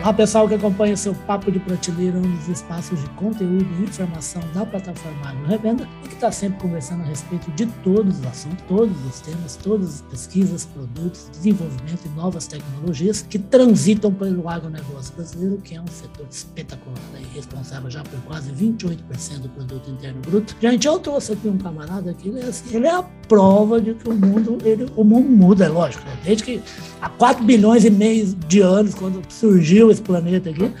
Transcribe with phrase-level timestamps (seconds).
[0.00, 4.40] Olá, pessoal que acompanha seu Papo de Prateleira, um dos espaços de conteúdo e informação
[4.54, 8.64] da plataforma Agro Revenda e que está sempre conversando a respeito de todos os assuntos,
[8.68, 15.12] todos os temas, todas as pesquisas, produtos, desenvolvimento e novas tecnologias que transitam pelo agronegócio
[15.16, 20.20] brasileiro, que é um setor espetacular e responsável já por quase 28% do produto interno
[20.20, 20.56] bruto.
[20.60, 23.94] Gente, eu trouxe aqui um camarada que ele é, assim, ele é a prova de
[23.94, 26.02] que o mundo, ele, o mundo muda, é lógico.
[26.24, 26.60] Desde que
[27.00, 30.72] há 4 bilhões e meio de anos, quando surgiu esse planeta aqui,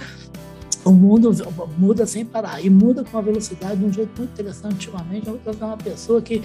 [0.88, 1.30] o mundo
[1.76, 4.88] muda sem parar e muda com uma velocidade de um jeito muito interessante.
[4.88, 6.42] Ultimamente, eu uma pessoa que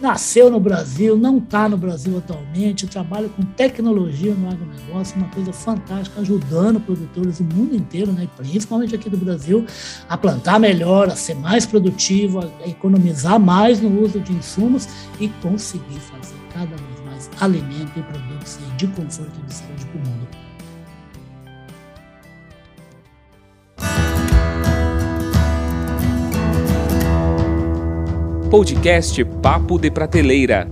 [0.00, 5.52] nasceu no Brasil, não está no Brasil atualmente, trabalha com tecnologia no agronegócio, uma coisa
[5.52, 9.64] fantástica, ajudando produtores do mundo inteiro, né, principalmente aqui do Brasil,
[10.08, 14.88] a plantar melhor, a ser mais produtivo, a economizar mais no uso de insumos
[15.20, 20.00] e conseguir fazer cada vez mais alimento e produtos de conforto e de saúde para
[20.00, 20.25] o mundo.
[28.50, 30.68] Podcast Papo de Prateleira.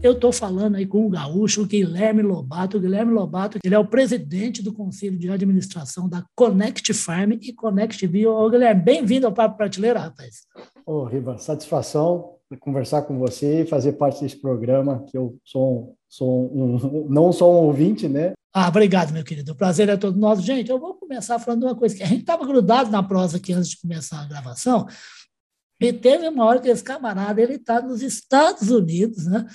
[0.00, 2.76] Eu estou falando aí com o gaúcho Guilherme Lobato.
[2.76, 7.52] O Guilherme Lobato, ele é o presidente do Conselho de Administração da Connect Farm e
[7.52, 8.30] Connect Bio.
[8.30, 10.42] Ô, Guilherme, bem-vindo ao Papo Prateleira, rapaz.
[10.86, 16.52] Ô, Riva, satisfação conversar com você e fazer parte desse programa, que eu sou, sou
[16.52, 18.32] um, não sou um ouvinte, né?
[18.52, 19.52] Ah, obrigado, meu querido.
[19.52, 20.42] O prazer é todo nosso.
[20.42, 23.52] Gente, eu vou começar falando uma coisa que a gente estava grudado na prosa aqui
[23.52, 24.86] antes de começar a gravação,
[25.80, 29.46] e teve uma hora que esse camarada ele está nos Estados Unidos, né?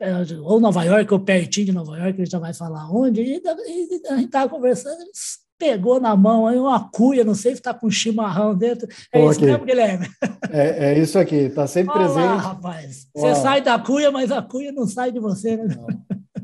[0.00, 3.42] É, ou Nova York, ou pertinho de Nova York, ele já vai falar onde, e
[3.44, 5.10] a gente estava conversando, ele
[5.58, 8.88] pegou na mão aí uma cuia, não sei se está com chimarrão dentro.
[9.12, 9.46] É Pô, isso aqui.
[9.46, 10.08] mesmo, Guilherme?
[10.50, 12.42] É, é isso aqui, está sempre Olá, presente.
[12.42, 13.06] rapaz.
[13.14, 15.66] Você sai da cuia, mas a cuia não sai de você, né?
[15.76, 15.86] Não.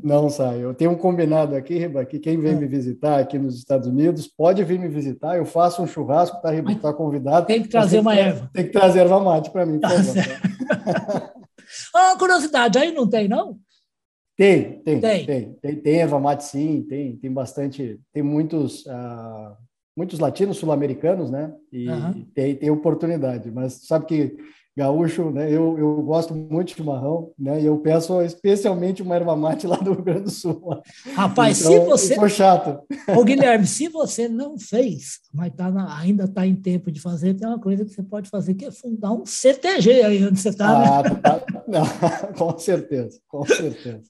[0.03, 0.63] Não sai.
[0.63, 2.55] Eu tenho um combinado aqui, Riba, que quem vem é.
[2.55, 5.37] me visitar aqui nos Estados Unidos pode vir me visitar.
[5.37, 6.71] Eu faço um churrasco, tá, Riba?
[6.71, 7.45] Está convidado.
[7.45, 8.49] Tem que trazer uma erva.
[8.53, 9.89] Tem que trazer erva mate para mim, tá
[11.95, 13.57] ah, curiosidade, aí não tem, não?
[14.35, 15.25] Tem, tem, tem.
[15.25, 19.55] Tem, tem, tem erva mate sim, tem, tem bastante, tem muitos, uh,
[19.95, 21.53] muitos latinos sul-americanos, né?
[21.71, 22.25] E, uhum.
[22.33, 24.37] tem, tem oportunidade, mas sabe que
[24.79, 25.51] gaúcho, né?
[25.51, 27.61] Eu, eu gosto muito de chimarrão, né?
[27.61, 30.61] E eu peço especialmente uma erva mate lá do Rio Grande do Sul.
[31.13, 32.13] Rapaz, então, se você.
[32.13, 32.79] Ficou chato.
[33.15, 35.99] Ô, Guilherme, se você não fez, mas tá na...
[35.99, 38.71] ainda está em tempo de fazer, tem uma coisa que você pode fazer, que é
[38.71, 40.79] fundar um CTG aí onde você está.
[40.79, 40.85] Né?
[40.87, 41.15] Ah, né?
[41.15, 41.43] tá...
[41.67, 41.83] não,
[42.37, 44.03] com certeza, com certeza.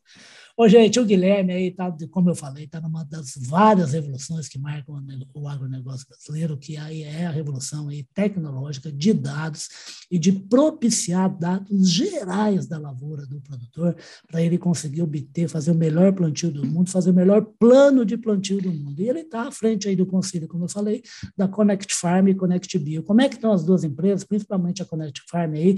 [0.62, 4.60] Ô, gente, o Guilherme aí tá, como eu falei, está numa das várias revoluções que
[4.60, 5.02] marcam
[5.34, 9.70] o agronegócio brasileiro, que aí é a revolução aí tecnológica de dados
[10.12, 13.96] e de propiciar dados gerais da lavoura do produtor
[14.28, 18.18] para ele conseguir obter, fazer o melhor plantio do mundo, fazer o melhor plano de
[18.18, 19.02] plantio do mundo.
[19.02, 21.02] E ele está à frente aí do conselho, como eu falei,
[21.38, 23.02] da Connect Farm e Connect Bio.
[23.02, 25.78] Como é que estão as duas empresas, principalmente a Connect Farm aí,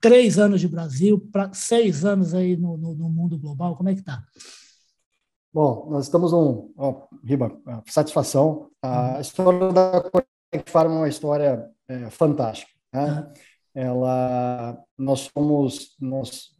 [0.00, 1.20] três anos de Brasil,
[1.52, 4.19] seis anos aí no, no, no mundo global, como é que está?
[5.52, 7.52] Bom, nós estamos um ó, Riba,
[7.86, 8.70] satisfação.
[8.82, 9.20] A uhum.
[9.20, 12.70] história da Connect Farm é uma história é, fantástica.
[12.92, 13.04] Né?
[13.04, 13.32] Uhum.
[13.74, 16.50] Ela, nós somos, nós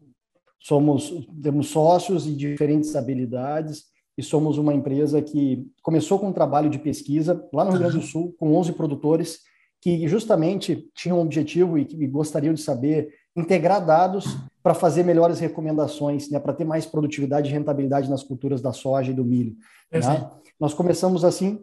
[0.58, 3.84] somos, temos sócios e diferentes habilidades
[4.18, 7.98] e somos uma empresa que começou com um trabalho de pesquisa lá no Rio Grande
[7.98, 9.40] do Sul com 11 produtores
[9.80, 13.08] que justamente tinham um objetivo e, e gostariam de saber
[13.40, 18.60] integrar dados para fazer melhores recomendações, né, para ter mais produtividade e rentabilidade nas culturas
[18.60, 19.56] da soja e do milho.
[19.90, 20.30] Né?
[20.58, 21.58] Nós começamos assim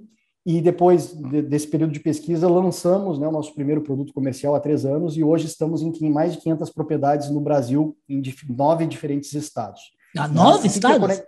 [0.45, 4.59] e depois de, desse período de pesquisa lançamos né, o nosso primeiro produto comercial há
[4.59, 9.33] três anos e hoje estamos em, mais de 500 propriedades no Brasil, em nove diferentes
[9.33, 9.81] estados.
[10.17, 11.21] Ah, nove estados?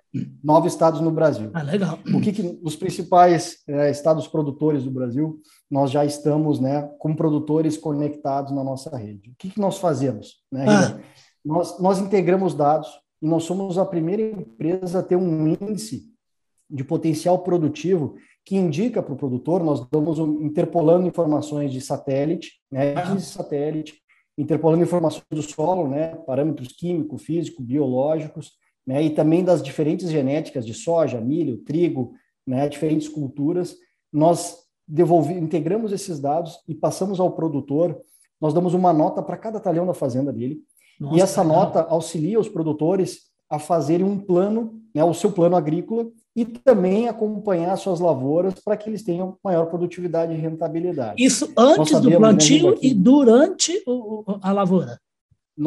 [0.44, 1.50] nove estados no Brasil.
[1.53, 2.00] Ah, legal.
[2.13, 5.39] O que, que os principais é, estados produtores do Brasil,
[5.69, 9.29] nós já estamos né, com produtores conectados na nossa rede.
[9.29, 10.38] O que, que nós fazemos?
[10.51, 10.99] Né, ah.
[11.44, 12.89] nós, nós integramos dados
[13.22, 16.09] e nós somos a primeira empresa a ter um índice
[16.69, 22.53] de potencial produtivo que indica para o produtor, nós damos um, interpolando informações de satélite,
[22.72, 24.02] né, de satélite,
[24.37, 28.53] interpolando informações do solo, né, parâmetros químico, físico, biológicos,
[28.90, 32.14] né, e também das diferentes genéticas de soja, milho, trigo,
[32.46, 33.76] né, diferentes culturas,
[34.12, 34.58] nós
[34.88, 38.02] devolvi, integramos esses dados e passamos ao produtor,
[38.41, 40.64] nós damos uma nota para cada talhão da fazenda dele,
[41.00, 45.56] Nossa, e essa nota auxilia os produtores a fazerem um plano, né, o seu plano
[45.56, 51.24] agrícola, e também acompanhar suas lavouras para que eles tenham maior produtividade e rentabilidade.
[51.24, 55.00] Isso antes do né, plantio e durante o, a lavoura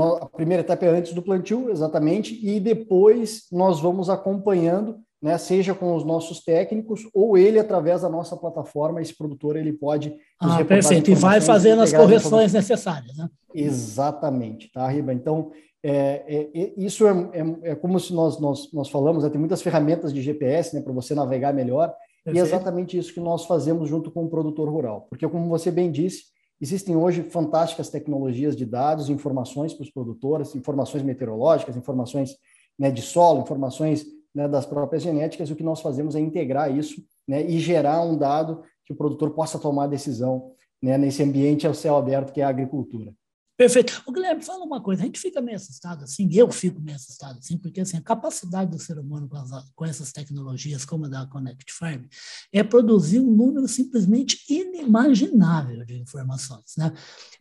[0.00, 5.72] a primeira etapa é antes do plantio, exatamente, e depois nós vamos acompanhando né, seja
[5.72, 10.64] com os nossos técnicos ou ele através da nossa plataforma, esse produtor ele pode ah,
[10.64, 13.28] perfeito e vai fazendo as correções necessárias, né?
[13.54, 15.14] Exatamente, tá, Riba?
[15.14, 19.30] Então é, é, é isso é, é, é, como se nós nós, nós falamos, né,
[19.30, 22.36] tem muitas ferramentas de GPS, né, para você navegar melhor perfeito.
[22.36, 25.70] e é exatamente isso que nós fazemos junto com o produtor rural, porque como você
[25.70, 32.36] bem disse Existem hoje fantásticas tecnologias de dados, informações para os produtores, informações meteorológicas, informações
[32.78, 37.04] né, de solo, informações né, das próprias genéticas, o que nós fazemos é integrar isso
[37.26, 41.74] né, e gerar um dado que o produtor possa tomar decisão né, nesse ambiente ao
[41.74, 43.12] céu aberto que é a agricultura.
[43.54, 44.02] Perfeito.
[44.06, 47.38] O Guilherme, fala uma coisa, a gente fica meio assustado assim, eu fico meio assustado
[47.38, 51.08] assim, porque assim, a capacidade do ser humano com, as, com essas tecnologias, como a
[51.08, 52.04] da Connect Farm,
[52.50, 56.74] é produzir um número simplesmente inimaginável de informações.
[56.78, 56.92] Né?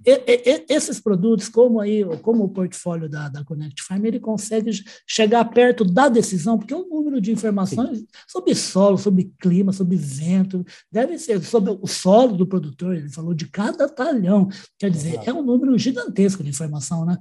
[0.06, 4.72] E, e, esses produtos, como, aí, como o portfólio da, da Connect Farm, ele consegue
[5.08, 8.08] chegar perto da decisão, porque o número de informações Sim.
[8.28, 13.34] sobre solo, sobre clima, sobre vento, deve ser sobre o solo do produtor, ele falou
[13.34, 17.18] de cada talhão, quer dizer, é um número gigantesco gigantesco de informação, né?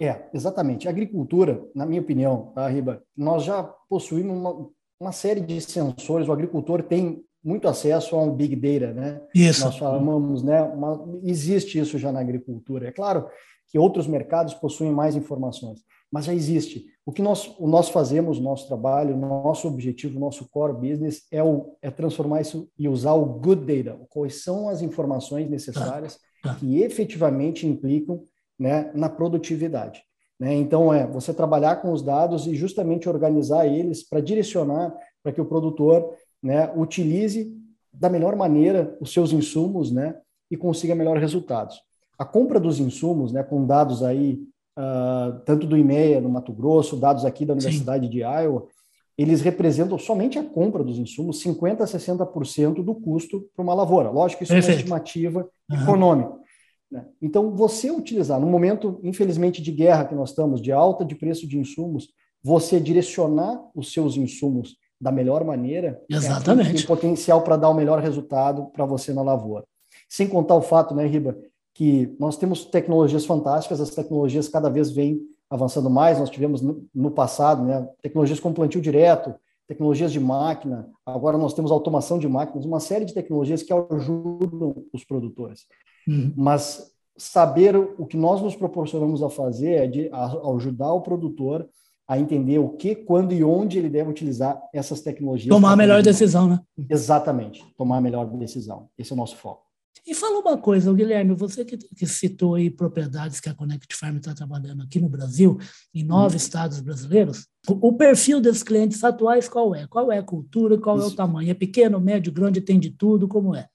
[0.00, 0.88] É, exatamente.
[0.88, 4.68] A agricultura, na minha opinião, tá, Riba, nós já possuímos uma,
[4.98, 9.20] uma série de sensores, o agricultor tem muito acesso a um big data, né?
[9.34, 9.64] Isso.
[9.64, 10.62] Nós falamos, né?
[10.62, 12.88] Uma, existe isso já na agricultura.
[12.88, 13.28] É claro
[13.68, 15.80] que outros mercados possuem mais informações,
[16.10, 16.84] mas já existe.
[17.04, 21.76] O que nós, o nós fazemos, nosso trabalho, nosso objetivo, nosso core business é, o,
[21.82, 23.98] é transformar isso e usar o good data.
[24.08, 26.31] Quais são as informações necessárias Tá.
[26.58, 28.24] Que efetivamente implicam
[28.58, 30.02] né, na produtividade.
[30.38, 30.54] Né?
[30.54, 34.92] Então, é você trabalhar com os dados e justamente organizar eles para direcionar
[35.22, 37.56] para que o produtor né, utilize
[37.92, 40.16] da melhor maneira os seus insumos né,
[40.50, 41.80] e consiga melhores resultados.
[42.18, 44.42] A compra dos insumos, né, com dados aí,
[44.78, 48.10] uh, tanto do IMEA no Mato Grosso, dados aqui da Universidade Sim.
[48.10, 48.66] de Iowa,
[49.16, 54.10] eles representam somente a compra dos insumos 50% a 60% do custo para uma lavoura.
[54.10, 54.70] Lógico, isso Perfeito.
[54.70, 55.82] é uma estimativa uhum.
[55.82, 56.32] econômica.
[56.90, 57.06] Né?
[57.20, 61.46] Então, você utilizar, no momento, infelizmente, de guerra que nós estamos, de alta de preço
[61.46, 62.08] de insumos,
[62.42, 66.70] você direcionar os seus insumos da melhor maneira, é Exatamente.
[66.70, 69.64] É, tem potencial para dar o melhor resultado para você na lavoura.
[70.08, 71.36] Sem contar o fato, né, Riba,
[71.74, 75.20] que nós temos tecnologias fantásticas, as tecnologias cada vez vêm
[75.52, 76.18] avançando mais.
[76.18, 79.34] Nós tivemos no, passado né, tecnologias com plantio direto,
[79.68, 84.74] tecnologias de máquina, agora nós temos automação de máquinas, uma série de tecnologias que ajudam
[84.92, 85.66] os produtores.
[86.08, 86.32] Uhum.
[86.36, 90.10] Mas saber o que nós nos proporcionamos a fazer é de
[90.56, 91.68] ajudar o produtor
[92.08, 95.48] a entender o que, quando e onde ele deve utilizar essas tecnologias.
[95.48, 96.60] Tomar a melhor decisão, né?
[96.90, 98.88] Exatamente, tomar a melhor decisão.
[98.98, 99.71] Esse é o nosso foco.
[100.06, 104.16] E fala uma coisa, Guilherme, você que, que citou aí propriedades que a Connect Farm
[104.16, 105.58] está trabalhando aqui no Brasil,
[105.94, 106.38] em nove hum.
[106.38, 109.86] estados brasileiros, o, o, perfil desses clientes atuais qual é?
[109.86, 111.10] Qual é a cultura, qual Isso.
[111.10, 111.50] é o tamanho?
[111.50, 113.68] É pequeno, médio, grande, tem de tudo, como é?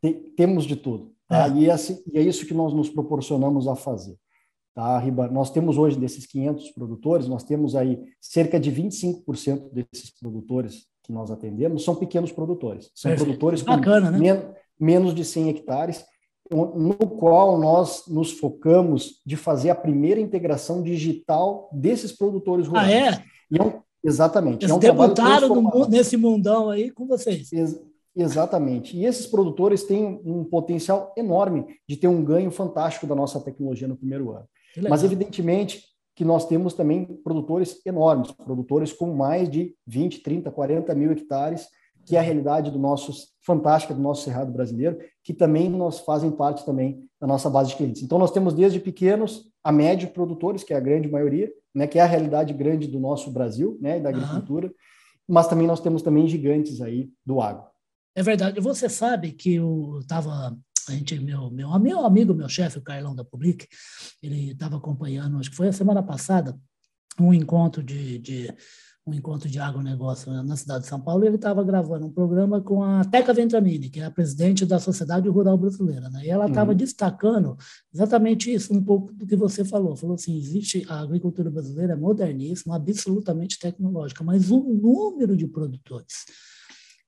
[0.00, 1.12] Tem, temos de tudo.
[1.28, 1.46] Tá?
[1.46, 1.50] É.
[1.52, 4.16] E, é assim, e é isso que nós nos proporcionamos a fazer.
[4.74, 5.28] Tá, Riba?
[5.28, 11.12] Nós temos hoje, desses 500 produtores, nós temos aí cerca de 25% desses produtores que
[11.12, 12.90] nós atendemos são pequenos produtores.
[12.94, 13.26] São Perfeito.
[13.26, 14.18] produtores com Bacana, né?
[14.78, 16.04] Menos de 100 hectares,
[16.50, 23.16] no qual nós nos focamos de fazer a primeira integração digital desses produtores ah, rurais.
[23.16, 23.22] Ah,
[23.52, 23.58] é?
[23.58, 23.72] é um,
[24.02, 24.64] exatamente.
[24.64, 27.52] Eles é um debutaram no, nesse mundão aí com vocês.
[27.52, 27.78] Ex
[28.16, 28.96] exatamente.
[28.96, 33.86] E esses produtores têm um potencial enorme de ter um ganho fantástico da nossa tecnologia
[33.86, 34.46] no primeiro ano.
[34.88, 35.82] Mas, evidentemente,
[36.16, 41.68] que nós temos também produtores enormes, produtores com mais de 20, 30, 40 mil hectares,
[42.08, 43.12] que é a realidade do nosso
[43.42, 47.76] fantástica do nosso cerrado brasileiro, que também nós fazem parte também da nossa base de
[47.76, 48.02] clientes.
[48.02, 51.98] Então nós temos desde pequenos a médio produtores, que é a grande maioria, né, que
[51.98, 54.74] é a realidade grande do nosso Brasil, né, e da agricultura, uhum.
[55.28, 57.64] mas também nós temos também gigantes aí do agro.
[58.16, 58.60] É verdade.
[58.60, 60.56] Você sabe que eu estava
[60.88, 63.66] a gente, meu, meu, meu amigo, meu chefe, o Carlão da Public,
[64.22, 66.58] ele estava acompanhando, acho que foi a semana passada,
[67.20, 68.54] um encontro de, de
[69.08, 72.82] um encontro de agronegócio na cidade de São Paulo, ele estava gravando um programa com
[72.82, 76.24] a Teca Ventramini, que é a presidente da Sociedade Rural Brasileira, né?
[76.24, 76.76] E ela estava uhum.
[76.76, 77.56] destacando
[77.92, 79.96] exatamente isso, um pouco do que você falou.
[79.96, 86.26] Falou assim, existe a agricultura brasileira é moderníssima, absolutamente tecnológica, mas o número de produtores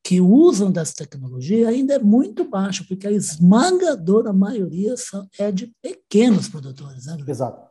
[0.03, 5.73] que usam dessa tecnologia ainda é muito baixo, porque a esmagadora maioria são, é de
[5.83, 7.07] pequenos produtores.
[7.07, 7.19] Né?
[7.27, 7.70] Exato.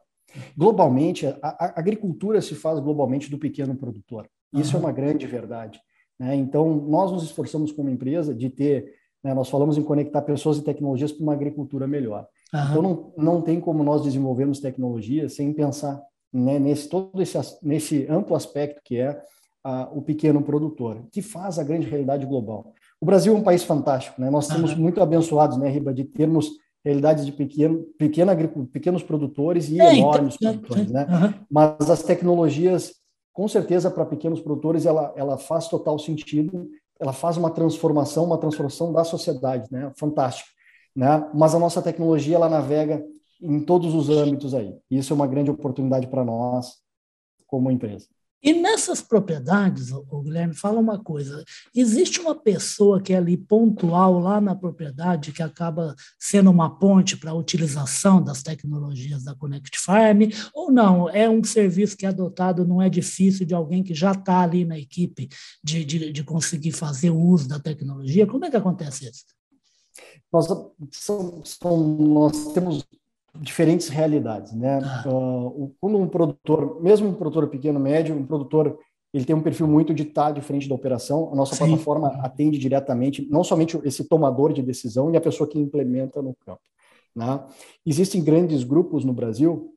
[0.57, 4.27] Globalmente, a, a, agricultura se faz globalmente do pequeno produtor.
[4.53, 4.83] Isso uhum.
[4.83, 5.79] é uma grande verdade.
[6.19, 6.35] Né?
[6.35, 8.93] Então, nós nos esforçamos como empresa de ter,
[9.23, 12.27] né, nós falamos em conectar pessoas e tecnologias para uma agricultura melhor.
[12.53, 12.61] Uhum.
[12.69, 18.07] Então, não, não tem como nós desenvolvermos tecnologia sem pensar né, nesse todo esse nesse
[18.07, 19.19] amplo aspecto que é
[19.63, 22.73] a, o pequeno produtor, que faz a grande realidade global.
[23.01, 24.29] O Brasil é um país fantástico, né?
[24.29, 24.79] Nós somos uhum.
[24.79, 26.49] muito abençoados, né, Riba, de termos
[26.83, 28.35] realidades de pequeno, pequena,
[28.71, 31.05] pequenos produtores e é, enormes então, produtores, né?
[31.09, 31.45] Uhum.
[31.49, 32.93] Mas as tecnologias,
[33.33, 36.69] com certeza, para pequenos produtores, ela, ela faz total sentido,
[36.99, 39.91] ela faz uma transformação, uma transformação da sociedade, né?
[39.97, 40.49] Fantástico,
[40.95, 41.29] né?
[41.33, 43.03] Mas a nossa tecnologia, ela navega
[43.41, 44.75] em todos os âmbitos aí.
[44.89, 46.77] Isso é uma grande oportunidade para nós
[47.47, 48.07] como empresa.
[48.41, 51.43] E nessas propriedades, o Guilherme, fala uma coisa:
[51.75, 57.17] existe uma pessoa que é ali pontual lá na propriedade que acaba sendo uma ponte
[57.17, 60.21] para a utilização das tecnologias da Connect Farm?
[60.53, 61.09] Ou não?
[61.09, 64.79] É um serviço que é adotado, é difícil de alguém que já está ali na
[64.79, 65.27] equipe
[65.61, 68.25] de, de, de conseguir fazer o uso da tecnologia?
[68.25, 69.25] Como é que acontece isso?
[70.31, 70.47] Nós,
[70.91, 72.85] são, são, nós temos
[73.35, 74.79] diferentes realidades, né?
[75.05, 78.77] Uh, quando um produtor, mesmo um produtor pequeno, médio, um produtor
[79.13, 81.31] ele tem um perfil muito de estar de frente da operação.
[81.31, 81.65] A nossa Sim.
[81.65, 86.35] plataforma atende diretamente, não somente esse tomador de decisão e a pessoa que implementa no
[86.45, 86.61] campo.
[87.15, 87.43] Né?
[87.85, 89.73] Existem grandes grupos no Brasil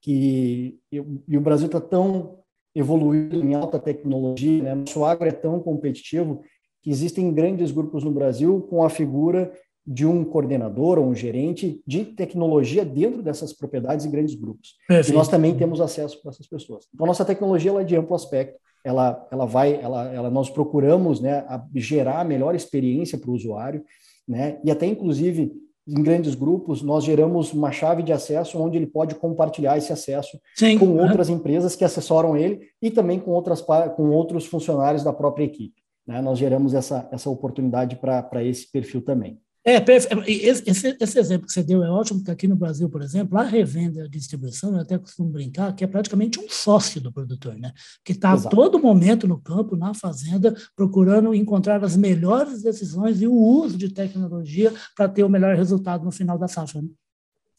[0.00, 2.38] que e o Brasil está tão
[2.74, 4.74] evoluído em alta tecnologia, né?
[4.74, 6.42] nosso agro é tão competitivo
[6.82, 9.52] que existem grandes grupos no Brasil com a figura
[9.86, 14.76] de um coordenador ou um gerente de tecnologia dentro dessas propriedades e grandes grupos.
[14.86, 15.12] Perfeito.
[15.12, 16.86] E nós também temos acesso para essas pessoas.
[16.94, 18.58] Então, nossa tecnologia ela é de amplo aspecto.
[18.84, 23.34] Ela, ela vai, ela, ela, nós procuramos né, a gerar a melhor experiência para o
[23.34, 23.84] usuário,
[24.26, 25.52] né, e até inclusive
[25.86, 30.38] em grandes grupos, nós geramos uma chave de acesso onde ele pode compartilhar esse acesso
[30.54, 35.12] Sim, com outras empresas que assessoram ele e também com, outras, com outros funcionários da
[35.12, 35.82] própria equipe.
[36.06, 36.20] Né?
[36.22, 39.40] Nós geramos essa, essa oportunidade para esse perfil também.
[39.64, 43.38] É, esse, esse, exemplo que você deu é ótimo, porque aqui no Brasil, por exemplo,
[43.38, 47.12] a revenda e a distribuição, eu até costumo brincar, que é praticamente um sócio do
[47.12, 47.72] produtor, né?
[48.04, 53.26] Que está a todo momento no campo, na fazenda, procurando encontrar as melhores decisões e
[53.28, 56.82] o uso de tecnologia para ter o melhor resultado no final da safra.
[56.82, 56.88] Né?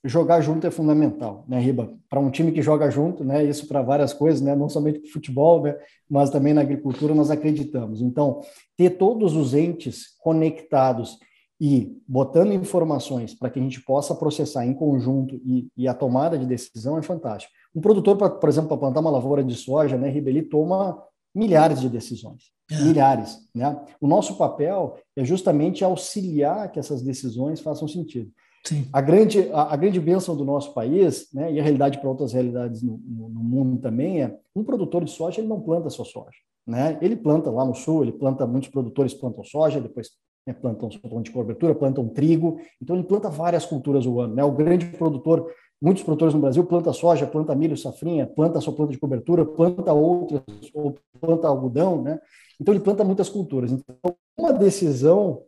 [0.04, 1.94] Jogar junto é fundamental, né, Riba?
[2.10, 3.46] Para um time que joga junto, né?
[3.46, 4.54] Isso para várias coisas, né?
[4.54, 5.78] Não somente para futebol, né?
[6.10, 8.02] Mas também na agricultura nós acreditamos.
[8.02, 8.42] Então,
[8.76, 11.18] ter todos os entes conectados
[11.66, 16.38] e botando informações para que a gente possa processar em conjunto e, e, a tomada
[16.38, 17.54] de decisão é fantástico.
[17.74, 21.02] Um produtor, pra, por exemplo, para plantar uma lavoura de soja, né, Ribeli toma
[21.34, 22.84] milhares de decisões, é.
[22.84, 23.82] milhares, né?
[24.02, 28.30] O nosso papel é justamente auxiliar que essas decisões façam sentido.
[28.66, 28.86] Sim.
[28.92, 32.34] A grande a, a, grande bênção do nosso país, né, e a realidade para outras
[32.34, 36.04] realidades no, no, no, mundo também é, um produtor de soja ele não planta só
[36.04, 36.98] soja, né?
[37.02, 40.10] Ele planta lá no sul, ele planta muitos produtores plantam soja, depois
[40.46, 40.90] né, plantam
[41.22, 44.36] de cobertura, plantam trigo, então ele planta várias culturas o ano.
[44.36, 44.44] Né?
[44.44, 48.92] O grande produtor, muitos produtores no Brasil planta soja, planta milho, safrinha, planta sua planta
[48.92, 50.42] de cobertura, planta outras,
[50.74, 52.20] ou planta algodão, né?
[52.60, 53.72] Então ele planta muitas culturas.
[53.72, 55.44] Então uma decisão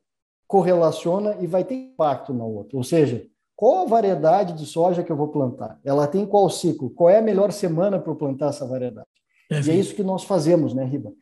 [0.48, 2.78] correlaciona e vai ter impacto na outra.
[2.78, 3.26] Ou seja,
[3.56, 5.80] qual a variedade de soja que eu vou plantar?
[5.84, 6.90] Ela tem qual ciclo?
[6.90, 9.08] Qual é a melhor semana para eu plantar essa variedade?
[9.50, 11.14] É e é isso que nós fazemos, né, Riba?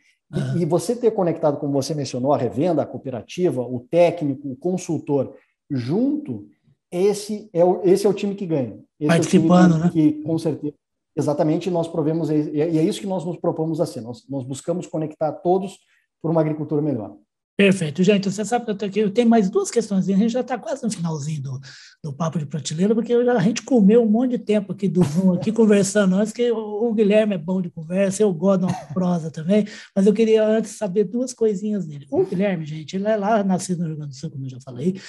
[0.56, 4.56] E, e, você ter conectado, como você mencionou, a revenda, a cooperativa, o técnico, o
[4.56, 5.36] consultor,
[5.70, 6.48] junto,
[6.92, 8.80] esse é o, esse é o time que ganha.
[9.00, 9.90] Esse Participando, é né?
[9.92, 10.74] Que, com certeza,
[11.16, 14.02] exatamente, nós provemos, e é isso que nós nos propomos a ser.
[14.02, 15.80] Nós, nós buscamos conectar todos
[16.22, 17.16] por uma agricultura melhor.
[17.56, 18.32] Perfeito, gente.
[18.32, 20.10] Você sabe que eu, tenho, aqui, eu tenho mais duas questões.
[20.10, 21.60] A gente já está quase no finalzinho do,
[22.04, 25.34] do papo de prateleira, porque a gente comeu um monte de tempo aqui do Zoom,
[25.34, 28.86] aqui conversando antes, que o, o, Guilherme é bom de conversa, eu gosto de uma
[28.94, 32.08] prosa também, mas eu queria antes saber duas coisinhas dele.
[32.10, 34.60] O Guilherme, gente, ele é lá nascido no Rio Grande do Sul, como eu já
[34.60, 35.00] falei,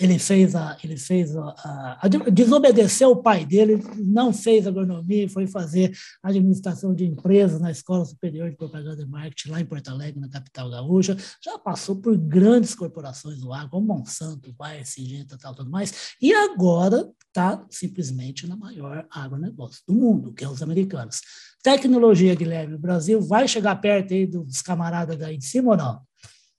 [0.00, 5.46] ele fez a, ele fez a, a, desobedeceu o pai dele, não fez agronomia, foi
[5.46, 5.92] fazer
[6.22, 10.28] administração de empresas na Escola Superior de Propaganda e Marketing lá em Porto Alegre, na
[10.28, 15.70] capital gaúcha, já passou por grandes corporações do agro, como Monsanto, Bayer, Singenta, tal, tudo
[15.70, 21.20] mais, e agora está simplesmente na maior agronegócio do mundo, que é os americanos.
[21.62, 26.00] Tecnologia, Guilherme, o Brasil vai chegar perto aí dos camaradas daí de cima ou não?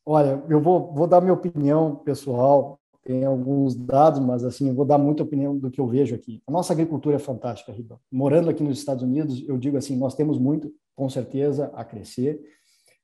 [0.06, 4.86] Olha, eu vou, vou dar minha opinião pessoal tem alguns dados, mas assim, eu vou
[4.86, 6.42] dar muita opinião do que eu vejo aqui.
[6.46, 8.00] A nossa agricultura é fantástica, Riba.
[8.12, 12.40] Morando aqui nos Estados Unidos, eu digo assim, nós temos muito, com certeza, a crescer,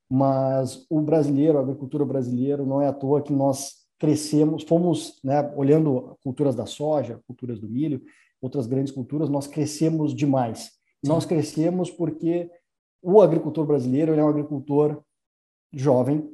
[0.09, 5.51] mas o brasileiro, a agricultura brasileira, não é à toa que nós crescemos, fomos, né,
[5.55, 8.01] olhando culturas da soja, culturas do milho,
[8.39, 10.71] outras grandes culturas, nós crescemos demais.
[11.03, 11.09] Sim.
[11.11, 12.49] Nós crescemos porque
[13.01, 15.01] o agricultor brasileiro é um agricultor
[15.73, 16.29] jovem,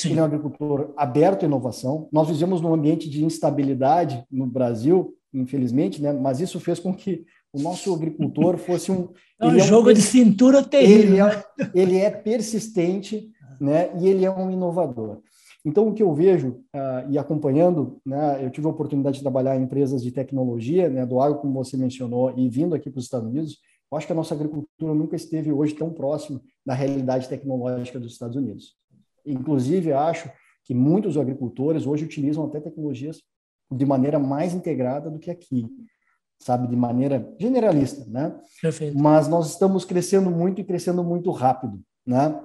[0.00, 0.10] Sim.
[0.10, 2.08] Ele é um agricultor aberto à inovação.
[2.12, 6.12] Nós vivemos num ambiente de instabilidade no Brasil, infelizmente, né?
[6.12, 9.08] mas isso fez com que o nosso agricultor fosse um.
[9.38, 11.04] É um jogo é um, de cintura terrível.
[11.04, 13.30] Ele é, ele é persistente
[13.60, 15.18] né, e ele é um inovador.
[15.62, 19.58] Então, o que eu vejo, uh, e acompanhando, né, eu tive a oportunidade de trabalhar
[19.58, 23.04] em empresas de tecnologia, né, do agro, como você mencionou, e vindo aqui para os
[23.04, 23.58] Estados Unidos,
[23.92, 28.12] eu acho que a nossa agricultura nunca esteve hoje tão próxima da realidade tecnológica dos
[28.12, 28.79] Estados Unidos.
[29.32, 30.30] Inclusive, acho
[30.64, 33.22] que muitos agricultores hoje utilizam até tecnologias
[33.70, 35.66] de maneira mais integrada do que aqui,
[36.38, 38.36] sabe, de maneira generalista, né?
[38.60, 38.98] Perfeito.
[38.98, 42.40] Mas nós estamos crescendo muito e crescendo muito rápido, né?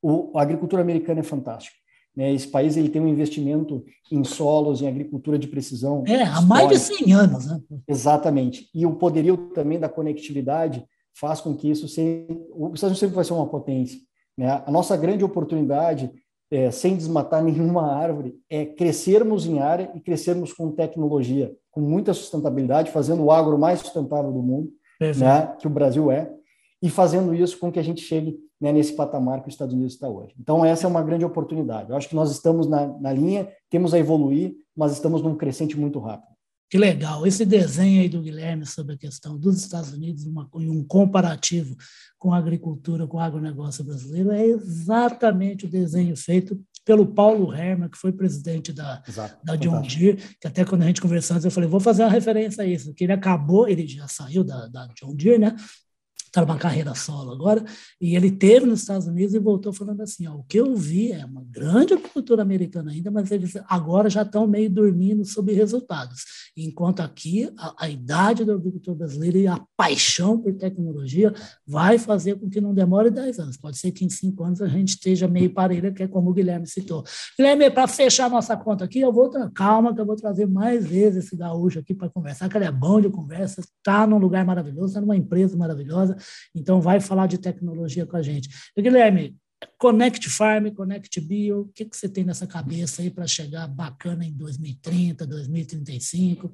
[0.00, 1.76] O, a agricultura americana é fantástica.
[2.16, 2.32] Né?
[2.32, 6.04] Esse país ele tem um investimento em solos, em agricultura de precisão.
[6.06, 7.46] É, há mais de 100 anos.
[7.46, 7.60] Né?
[7.88, 8.68] Exatamente.
[8.74, 10.84] E o poderio também da conectividade
[11.14, 12.26] faz com que isso seja.
[12.50, 13.98] O Estados Unidos sempre vai ser uma potência.
[14.36, 14.62] Né?
[14.64, 16.10] A nossa grande oportunidade,
[16.50, 22.12] é, sem desmatar nenhuma árvore, é crescermos em área e crescermos com tecnologia, com muita
[22.12, 24.70] sustentabilidade, fazendo o agro mais sustentável do mundo,
[25.20, 25.54] né?
[25.58, 26.30] que o Brasil é,
[26.82, 29.94] e fazendo isso com que a gente chegue né, nesse patamar que os Estados Unidos
[29.94, 30.34] está hoje.
[30.38, 31.90] Então, essa é uma grande oportunidade.
[31.90, 35.78] Eu acho que nós estamos na, na linha, temos a evoluir, mas estamos num crescente
[35.78, 36.31] muito rápido.
[36.72, 37.26] Que legal.
[37.26, 41.76] Esse desenho aí do Guilherme sobre a questão dos Estados Unidos uma, e um comparativo
[42.18, 47.90] com a agricultura, com o agronegócio brasileiro, é exatamente o desenho feito pelo Paulo Herman,
[47.90, 49.02] que foi presidente da,
[49.44, 52.64] da John Deere, que até quando a gente conversou eu falei, vou fazer uma referência
[52.64, 55.54] a isso, que ele acabou, ele já saiu da, da John Deere, né?
[56.32, 57.62] Está numa carreira solo agora,
[58.00, 61.12] e ele teve nos Estados Unidos e voltou falando assim, ó, o que eu vi
[61.12, 66.24] é uma grande agricultura americana ainda, mas eles agora já estão meio dormindo sobre resultados,
[66.56, 71.34] enquanto aqui a, a idade do agricultor brasileiro e a paixão por tecnologia
[71.66, 74.68] vai fazer com que não demore 10 anos, pode ser que em 5 anos a
[74.68, 77.04] gente esteja meio parelha, que é como o Guilherme citou.
[77.36, 81.26] Guilherme, para fechar nossa conta aqui, eu vou, calma que eu vou trazer mais vezes
[81.26, 84.88] esse gaúcho aqui para conversar, que ele é bom de conversa, está num lugar maravilhoso,
[84.88, 86.16] está numa empresa maravilhosa,
[86.54, 88.48] então, vai falar de tecnologia com a gente.
[88.76, 89.36] Guilherme,
[89.78, 94.24] Connect Farm, Connect Bio, o que, que você tem nessa cabeça aí para chegar bacana
[94.24, 96.52] em 2030, 2035?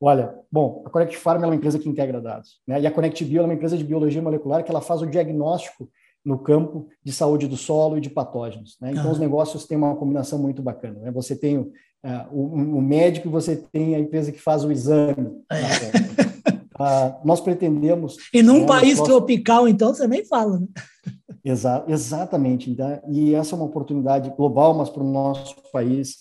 [0.00, 2.80] Olha, bom, a Connect Farm é uma empresa que integra dados, né?
[2.80, 5.88] E a Connect Bio é uma empresa de biologia molecular que ela faz o diagnóstico
[6.24, 8.76] no campo de saúde do solo e de patógenos.
[8.80, 8.92] Né?
[8.92, 9.12] Então, ah.
[9.12, 11.00] os negócios têm uma combinação muito bacana.
[11.00, 11.10] Né?
[11.10, 11.72] Você tem o,
[12.04, 15.32] uh, o, o, médico e você tem a empresa que faz o exame.
[15.50, 16.22] É.
[16.82, 18.16] Ah, nós pretendemos.
[18.34, 20.66] E num né, país tropical, então, você nem fala, né?
[21.44, 22.70] Exa exatamente.
[22.70, 26.18] Então, e essa é uma oportunidade global, mas para o nosso país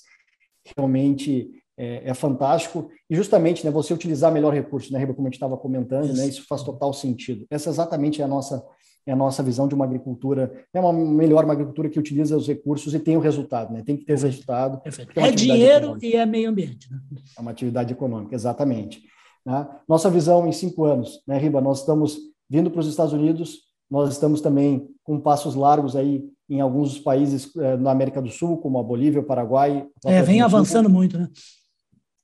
[0.78, 2.90] realmente é, é, fantástico.
[3.10, 6.18] E justamente né, você utilizar melhor recurso, né, Riba, como a gente estava comentando, isso.
[6.18, 7.46] Né, isso faz total sentido.
[7.50, 8.64] Essa é exatamente a nossa
[9.04, 12.48] é a nossa visão de uma agricultura, é uma melhor uma agricultura que utiliza os
[12.48, 13.82] recursos e tem o resultado, né?
[13.84, 14.80] Tem que ter o resultado.
[14.86, 16.06] É, é dinheiro econômica.
[16.06, 16.88] e é meio ambiente.
[16.92, 17.00] Né?
[17.36, 19.02] É uma atividade econômica, exatamente.
[19.46, 19.68] Né?
[19.88, 21.62] Nossa visão em cinco anos, né, Riba?
[21.62, 22.18] Nós estamos
[22.50, 27.00] vindo para os Estados Unidos, nós estamos também com passos largos aí em alguns dos
[27.00, 29.88] países eh, na América do Sul, como a Bolívia, o Paraguai.
[30.06, 31.30] É, vem avançando muito, né?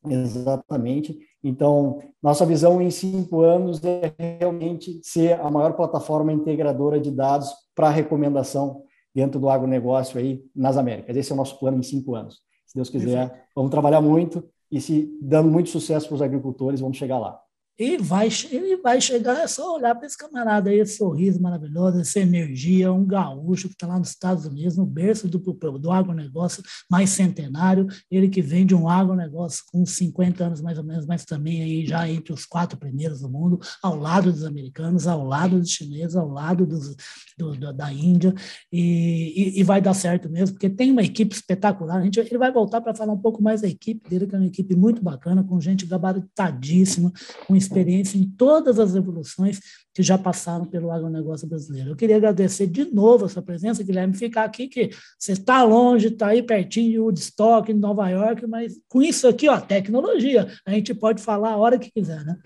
[0.06, 1.17] Exatamente.
[1.43, 7.49] Então, nossa visão em cinco anos é realmente ser a maior plataforma integradora de dados
[7.73, 11.15] para recomendação dentro do agronegócio aí nas Américas.
[11.15, 12.41] Esse é o nosso plano em cinco anos.
[12.65, 13.49] Se Deus quiser, Perfeito.
[13.56, 17.41] vamos trabalhar muito e se dando muito sucesso para os agricultores, vamos chegar lá.
[17.79, 21.99] E vai, ele vai chegar, é só olhar para esse camarada aí, esse sorriso maravilhoso,
[21.99, 26.63] essa energia, um gaúcho que está lá nos Estados Unidos, no berço do, do agronegócio
[26.89, 31.23] mais centenário, ele que vem de um agronegócio com 50 anos mais ou menos, mas
[31.23, 35.59] também aí já entre os quatro primeiros do mundo, ao lado dos americanos, ao lado
[35.59, 36.95] dos chineses, ao lado dos,
[37.37, 38.33] do, do, da Índia,
[38.71, 42.39] e, e, e, vai dar certo mesmo, porque tem uma equipe espetacular, a gente, ele
[42.39, 45.03] vai voltar para falar um pouco mais da equipe dele, que é uma equipe muito
[45.03, 47.11] bacana, com gente gabaritadíssima,
[47.45, 49.60] com experiência em todas as evoluções
[49.93, 51.91] que já passaram pelo agronegócio brasileiro.
[51.91, 56.08] Eu queria agradecer de novo a sua presença, Guilherme, ficar aqui, que você está longe,
[56.08, 60.71] está aí pertinho de Woodstock, em Nova York, mas com isso aqui, ó, tecnologia, a
[60.71, 62.38] gente pode falar a hora que quiser, né?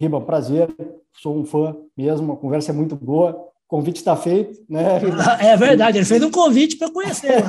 [0.00, 0.68] Riba, prazer,
[1.16, 5.00] sou um fã mesmo, a conversa é muito boa, convite está feito, né?
[5.40, 7.42] É verdade, ele fez um convite para conhecer.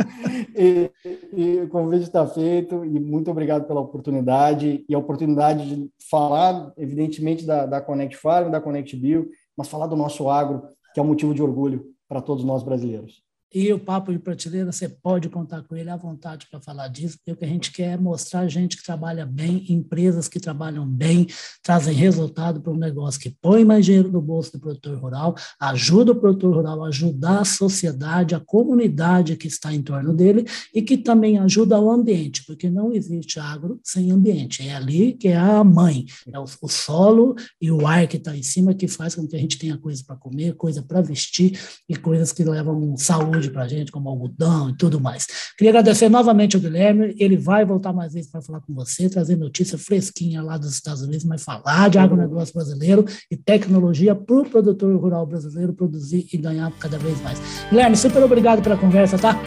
[0.56, 0.90] e,
[1.32, 6.72] e, o convite está feito e muito obrigado pela oportunidade e a oportunidade de falar,
[6.76, 10.62] evidentemente, da, da Connect Farm, da Connect Bio, mas falar do nosso agro,
[10.94, 13.25] que é um motivo de orgulho para todos nós brasileiros.
[13.54, 17.16] E o Papo de Prateleira, você pode contar com ele à vontade para falar disso,
[17.16, 20.86] porque o que a gente quer é mostrar gente que trabalha bem, empresas que trabalham
[20.86, 21.26] bem,
[21.62, 26.12] trazem resultado para um negócio que põe mais dinheiro no bolso do produtor rural, ajuda
[26.12, 30.82] o produtor rural a ajudar a sociedade, a comunidade que está em torno dele e
[30.82, 34.66] que também ajuda o ambiente, porque não existe agro sem ambiente.
[34.66, 38.36] É ali que é a mãe, é o, o solo e o ar que está
[38.36, 41.58] em cima que faz com que a gente tenha coisa para comer, coisa para vestir
[41.88, 42.96] e coisas que levam
[43.36, 45.26] saúde para a gente, como algodão e tudo mais.
[45.56, 49.36] Queria agradecer novamente ao Guilherme, ele vai voltar mais vezes para falar com você, trazer
[49.36, 54.48] notícia fresquinha lá dos Estados Unidos, mas falar de agronegócio brasileiro e tecnologia para o
[54.48, 57.38] produtor rural brasileiro produzir e ganhar cada vez mais.
[57.70, 59.40] Guilherme, super obrigado pela conversa, tá?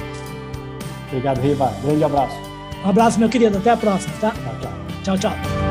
[1.08, 1.74] Obrigado, Riva.
[1.84, 2.36] Grande abraço.
[2.86, 3.58] Um abraço, meu querido.
[3.58, 4.32] Até a próxima, tá?
[4.32, 5.18] Tchau, tchau.
[5.18, 5.69] Tchau, tchau.